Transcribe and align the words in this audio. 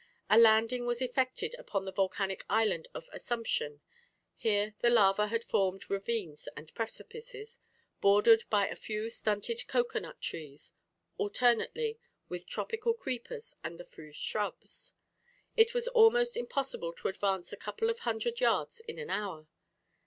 A 0.31 0.37
landing 0.39 0.87
was 0.87 0.99
effected 0.99 1.55
upon 1.59 1.85
the 1.85 1.91
volcanic 1.91 2.43
island 2.49 2.87
of 2.91 3.07
Assumption. 3.13 3.81
Here 4.35 4.73
the 4.79 4.89
lava 4.89 5.27
had 5.27 5.43
formed 5.43 5.91
ravines 5.91 6.49
and 6.57 6.73
precipices, 6.73 7.59
bordered 7.99 8.45
by 8.49 8.67
a 8.67 8.75
few 8.75 9.11
stunted 9.11 9.63
cocoa 9.67 9.99
nut 9.99 10.19
trees, 10.19 10.73
alternately 11.19 11.99
with 12.29 12.47
tropical 12.47 12.95
creepers 12.95 13.53
and 13.63 13.79
a 13.79 13.85
few 13.85 14.11
shrubs. 14.11 14.95
It 15.55 15.75
was 15.75 15.87
almost 15.89 16.35
impossible 16.35 16.93
to 16.93 17.07
advance 17.07 17.53
a 17.53 17.55
couple 17.55 17.91
of 17.91 17.99
hundred 17.99 18.39
yards 18.39 18.79
in 18.79 18.97
an 18.97 19.11
hour. 19.11 19.47